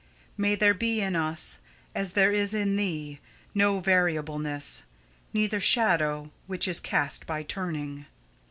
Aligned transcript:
May 0.35 0.55
there 0.55 0.73
be 0.73 0.99
in 0.99 1.15
us, 1.15 1.59
as 1.93 2.13
there 2.13 2.33
is 2.33 2.55
in 2.55 2.75
Thee, 2.75 3.19
no 3.53 3.79
variableness, 3.79 4.81
neither 5.31 5.59
shadow 5.59 6.31
which 6.47 6.67
is 6.67 6.79
cast 6.79 7.27
by 7.27 7.43
turning." 7.43 8.07